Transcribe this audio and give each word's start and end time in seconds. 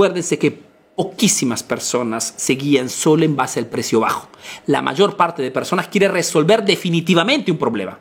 Acuérdense 0.00 0.38
que 0.38 0.50
poquísimas 0.96 1.62
personas 1.62 2.32
se 2.34 2.54
guían 2.54 2.88
solo 2.88 3.22
en 3.22 3.36
base 3.36 3.60
al 3.60 3.66
precio 3.66 4.00
bajo. 4.00 4.30
La 4.64 4.80
mayor 4.80 5.14
parte 5.14 5.42
de 5.42 5.50
personas 5.50 5.88
quiere 5.88 6.08
resolver 6.08 6.64
definitivamente 6.64 7.52
un 7.52 7.58
problema. 7.58 7.98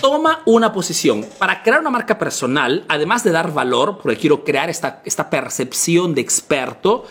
Toma 0.00 0.42
una 0.46 0.72
posición. 0.72 1.26
Para 1.40 1.60
crear 1.64 1.80
una 1.80 1.90
marca 1.90 2.16
personal, 2.20 2.84
además 2.86 3.24
de 3.24 3.32
dar 3.32 3.52
valor, 3.52 3.98
porque 4.00 4.16
quiero 4.16 4.44
crear 4.44 4.70
esta, 4.70 5.02
esta 5.04 5.28
percepción 5.28 6.14
de 6.14 6.20
experto, 6.20 7.06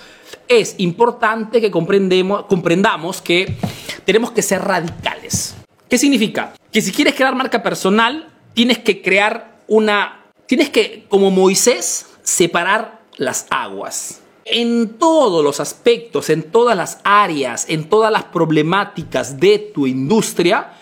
es 0.48 0.76
importante 0.78 1.60
que 1.60 1.70
comprendemos, 1.70 2.46
comprendamos 2.46 3.22
que 3.22 3.58
tenemos 4.06 4.32
que 4.32 4.42
ser 4.42 4.62
radicales. 4.62 5.54
¿Qué 5.90 5.98
significa? 5.98 6.54
Que 6.72 6.82
si 6.82 6.94
quieres 6.94 7.14
crear 7.14 7.36
marca 7.36 7.62
personal, 7.62 8.30
tienes 8.54 8.78
que 8.78 9.02
crear 9.02 9.58
una... 9.68 10.14
Tienes 10.46 10.70
que, 10.70 11.04
como 11.10 11.30
Moisés, 11.30 12.06
separar 12.28 13.00
las 13.16 13.48
aguas. 13.50 14.22
En 14.44 14.98
todos 14.98 15.42
los 15.44 15.62
aspectos, 15.62 16.30
en 16.30 16.44
todas 16.52 16.76
las 16.76 17.00
áreas, 17.06 17.66
en 17.70 17.88
todas 17.88 18.12
las 18.12 18.26
problemáticas 18.26 19.40
de 19.40 19.60
tu 19.60 19.88
industria, 19.88 20.74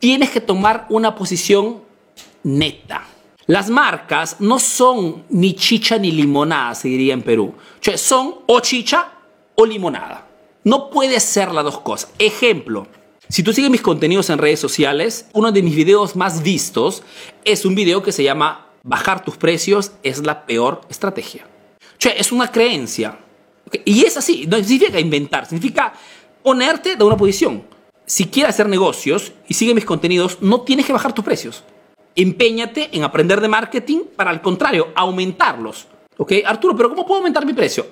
tienes 0.00 0.30
que 0.30 0.40
tomar 0.40 0.86
una 0.88 1.14
posición 1.14 1.82
neta. 2.42 3.06
Las 3.46 3.70
marcas 3.70 4.40
no 4.40 4.58
son 4.58 5.24
ni 5.28 5.54
chicha 5.54 5.98
ni 5.98 6.10
limonada, 6.10 6.74
se 6.74 6.88
diría 6.88 7.14
en 7.14 7.22
Perú. 7.22 7.54
Son 7.94 8.40
o 8.46 8.58
chicha 8.58 9.12
o 9.54 9.64
limonada. 9.64 10.26
No 10.64 10.90
puede 10.90 11.20
ser 11.20 11.52
las 11.52 11.64
dos 11.64 11.78
cosas. 11.78 12.10
Ejemplo, 12.18 12.88
si 13.28 13.44
tú 13.44 13.52
sigues 13.52 13.70
mis 13.70 13.82
contenidos 13.82 14.30
en 14.30 14.38
redes 14.38 14.58
sociales, 14.58 15.28
uno 15.32 15.52
de 15.52 15.62
mis 15.62 15.76
videos 15.76 16.16
más 16.16 16.42
vistos 16.42 17.04
es 17.44 17.64
un 17.64 17.76
video 17.76 18.02
que 18.02 18.10
se 18.10 18.24
llama 18.24 18.67
Bajar 18.82 19.24
tus 19.24 19.36
precios 19.36 19.92
es 20.02 20.24
la 20.24 20.46
peor 20.46 20.82
estrategia. 20.88 21.46
Sea, 21.98 22.12
es 22.12 22.32
una 22.32 22.50
creencia. 22.50 23.18
Y 23.84 24.04
es 24.04 24.16
así, 24.16 24.46
no 24.46 24.56
significa 24.58 25.00
inventar, 25.00 25.46
significa 25.46 25.92
ponerte 26.42 26.96
de 26.96 27.04
una 27.04 27.16
posición. 27.16 27.64
Si 28.06 28.26
quieres 28.26 28.54
hacer 28.54 28.68
negocios 28.68 29.32
y 29.48 29.54
sigue 29.54 29.74
mis 29.74 29.84
contenidos, 29.84 30.38
no 30.40 30.62
tienes 30.62 30.86
que 30.86 30.92
bajar 30.92 31.12
tus 31.12 31.24
precios. 31.24 31.64
Empeñate 32.14 32.88
en 32.92 33.04
aprender 33.04 33.40
de 33.40 33.48
marketing 33.48 34.00
para, 34.16 34.30
al 34.30 34.40
contrario, 34.40 34.88
aumentarlos. 34.94 35.86
¿Ok? 36.16 36.32
Arturo, 36.46 36.74
pero 36.74 36.88
¿cómo 36.88 37.06
puedo 37.06 37.18
aumentar 37.18 37.44
mi 37.44 37.52
precio? 37.52 37.86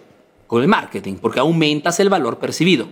Con 0.47 0.63
el 0.63 0.69
marketing, 0.69 1.17
porque 1.17 1.41
aumentas 1.41 2.01
el 2.01 2.09
valor 2.09 2.39
percibido. 2.39 2.87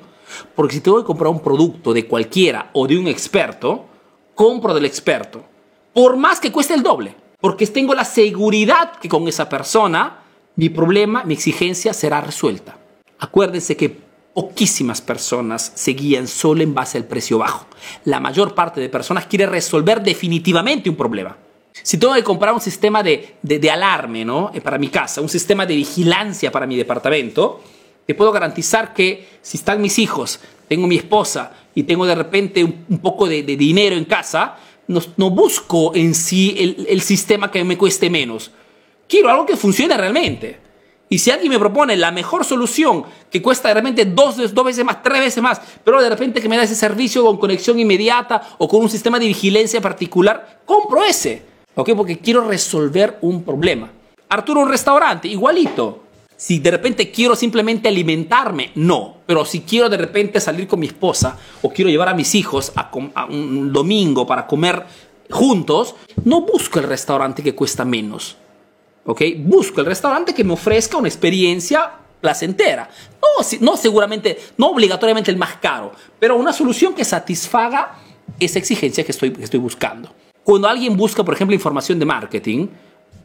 Porque 0.55 0.75
si 0.75 0.81
te 0.81 0.91
voy 0.91 1.03
a 1.03 1.05
comprar 1.05 1.31
un 1.31 1.41
producto 1.41 1.93
de 1.93 2.07
cualquiera 2.07 2.71
o 2.73 2.87
de 2.87 2.99
un 2.99 3.09
experto, 3.09 3.87
compro 4.35 4.75
del 4.75 4.85
experto. 4.85 5.43
Por 5.93 6.17
más 6.17 6.41
que 6.41 6.53
cueste 6.53 6.75
el 6.75 6.83
doble. 6.83 7.15
Porque 7.45 7.67
tengo 7.67 7.95
la 7.95 8.07
seguridad 8.07 8.93
que 8.93 9.07
con 9.07 9.29
esa 9.29 9.51
persona 9.51 10.23
mi 10.57 10.71
problema, 10.71 11.25
mi 11.25 11.35
exigencia 11.35 11.93
será 11.93 12.23
resuelta. 12.23 12.79
Acuérdense 13.19 13.77
que 13.77 13.95
poquísimas 14.33 15.03
personas 15.03 15.71
se 15.75 15.91
guían 15.91 16.27
solo 16.27 16.63
en 16.63 16.73
base 16.73 16.97
al 16.97 17.05
precio 17.05 17.37
bajo. 17.37 17.67
La 18.07 18.19
mayor 18.19 18.55
parte 18.55 18.81
de 18.81 18.89
personas 18.89 19.27
quiere 19.27 19.45
resolver 19.45 20.03
definitivamente 20.03 20.89
un 20.89 20.97
problema. 20.97 21.37
Si 21.83 21.99
tengo 21.99 22.15
que 22.15 22.25
comprar 22.25 22.55
un 22.55 22.63
sistema 22.63 23.03
de, 23.03 23.35
de, 23.43 23.71
alarme 23.71 24.25
¿no? 24.25 24.51
Eh, 24.55 24.63
para 24.63 24.79
mi 24.79 24.89
casa, 24.89 25.21
un 25.21 25.29
sistema 25.29 25.67
de 25.67 25.77
vigilancia 25.77 26.51
para 26.51 26.67
mi 26.67 26.79
departamento, 26.79 27.61
te 28.07 28.15
puedo 28.15 28.33
garantizar 28.33 28.95
que 28.95 29.29
si 29.43 29.59
están 29.59 29.83
mis 29.83 29.99
hijos, 29.99 30.41
tengo 30.67 30.87
mi 30.87 30.97
esposa 30.97 31.53
y 31.75 31.83
tengo 31.83 32.07
de 32.07 32.15
repente 32.15 32.65
un, 32.65 33.01
poco 33.03 33.29
de, 33.29 33.43
de, 33.43 33.55
dinero 33.59 33.97
en 33.97 34.07
casa, 34.07 34.57
no, 34.89 35.01
no 35.17 35.31
busco 35.31 35.95
en 35.95 36.15
sí 36.15 36.55
el, 36.59 36.87
el 36.89 37.01
sistema 37.01 37.51
que 37.51 37.65
me 37.65 37.79
cueste 37.79 38.11
menos 38.11 38.51
Quiero 39.09 39.29
algo 39.29 39.47
que 39.47 39.57
funcione 39.57 39.97
realmente. 39.97 40.59
Y 41.09 41.19
si 41.19 41.31
alguien 41.31 41.51
me 41.51 41.59
propone 41.59 41.97
la 41.97 42.11
mejor 42.11 42.45
solución 42.45 43.05
que 43.31 43.43
cuesta 43.43 43.69
de 43.69 43.75
repente 43.75 44.05
dos, 44.07 44.37
dos 44.55 44.65
veces 44.65 44.85
más, 44.85 45.03
tres 45.03 45.21
veces 45.21 45.43
más, 45.43 45.61
pero 45.85 46.01
de 46.01 46.09
repente 46.09 46.41
que 46.41 46.49
me 46.49 46.57
da 46.57 46.63
ese 46.63 46.75
servicio 46.75 47.25
con 47.25 47.37
conexión 47.37 47.79
inmediata 47.79 48.57
o 48.59 48.67
con 48.67 48.81
un 48.81 48.89
sistema 48.89 49.19
de 49.19 49.27
vigilancia 49.27 49.81
particular, 49.81 50.63
compro 50.65 51.05
ese. 51.05 51.43
¿Ok? 51.75 51.91
Porque 51.97 52.19
quiero 52.19 52.47
resolver 52.49 53.19
un 53.21 53.43
problema. 53.43 53.91
Arturo, 54.29 54.61
un 54.61 54.69
restaurante, 54.69 55.29
igualito. 55.29 56.04
Si 56.37 56.59
de 56.59 56.71
repente 56.71 57.11
quiero 57.11 57.37
simplemente 57.37 57.89
alimentarme, 57.89 58.71
no. 58.75 59.19
Pero 59.27 59.45
si 59.45 59.61
quiero 59.61 59.89
de 59.89 59.97
repente 59.97 60.41
salir 60.41 60.67
con 60.67 60.81
mi 60.81 60.87
esposa 60.87 61.39
o 61.63 61.71
quiero 61.71 61.91
llevar 61.91 62.09
a 62.09 62.15
mis 62.15 62.35
hijos 62.35 62.73
a, 62.75 62.91
un 63.27 63.73
domingo 63.73 64.27
para 64.27 64.47
comer 64.47 64.85
juntos, 65.31 65.95
no 66.25 66.43
busco 66.43 66.79
el 66.81 66.87
restaurante 66.87 67.43
que 67.43 67.55
cuesta 67.55 67.85
menos 67.85 68.37
¿ok? 69.07 69.23
Busco 69.39 69.81
el 69.81 69.87
restaurante 69.87 70.35
que 70.35 70.45
me 70.45 70.53
ofrezca 70.53 70.97
una 70.97 71.09
experiencia 71.09 71.93
placentera. 72.21 72.89
No, 73.21 73.47
no 73.61 73.77
seguramente, 73.77 74.39
no 74.57 74.71
obligatoriamente 74.71 75.31
el 75.31 75.37
más 75.37 75.57
caro, 75.57 75.93
pero 76.19 76.37
una 76.37 76.53
solución 76.53 76.95
que 76.95 77.05
satisfaga 77.05 77.99
esa 78.41 78.59
exigencia 78.59 79.05
que 79.05 79.13
estoy, 79.13 79.33
que 79.33 79.45
estoy 79.45 79.61
buscando. 79.61 80.11
Cuando 80.43 80.69
alguien 80.69 80.97
busca, 80.97 81.25
por 81.25 81.35
ejemplo, 81.35 81.55
información 81.55 81.99
de 81.99 82.07
marketing, 82.07 82.69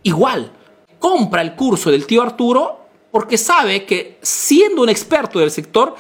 igual, 0.03 0.51
compra 0.99 1.41
el 1.41 1.55
curso 1.55 1.91
del 1.91 2.05
tío 2.05 2.21
Arturo 2.21 2.78
porque 3.11 3.37
sabe 3.37 3.85
que 3.85 4.17
siendo 4.21 4.81
un 4.81 4.89
experto 4.89 5.39
del 5.39 5.51
sector 5.51 5.95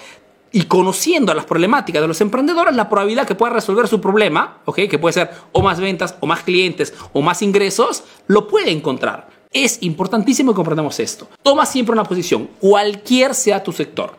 y 0.51 0.63
conociendo 0.63 1.33
las 1.33 1.45
problemáticas 1.45 2.01
de 2.01 2.07
los 2.07 2.21
emprendedores, 2.21 2.75
la 2.75 2.89
probabilidad 2.89 3.27
que 3.27 3.35
pueda 3.35 3.53
resolver 3.53 3.87
su 3.87 4.01
problema, 4.01 4.59
¿ok? 4.65 4.75
que 4.89 4.99
puede 4.99 5.13
ser 5.13 5.31
o 5.51 5.61
más 5.61 5.79
ventas, 5.79 6.15
o 6.19 6.27
más 6.27 6.43
clientes, 6.43 6.93
o 7.13 7.21
más 7.21 7.41
ingresos, 7.41 8.03
lo 8.27 8.47
puede 8.47 8.71
encontrar. 8.71 9.29
Es 9.51 9.81
importantísimo 9.81 10.51
que 10.51 10.57
comprendamos 10.57 10.99
esto. 10.99 11.27
Toma 11.41 11.65
siempre 11.65 11.93
una 11.93 12.03
posición, 12.03 12.49
cualquier 12.59 13.33
sea 13.33 13.63
tu 13.63 13.71
sector. 13.71 14.18